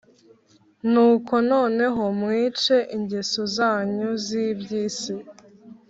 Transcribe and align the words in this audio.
Nuko 0.91 1.33
noneho 1.51 2.03
mwice 2.19 2.75
ingeso 2.95 3.41
zanyu 3.55 4.09
z 4.25 4.27
iby 4.47 4.69
isi 4.85 5.15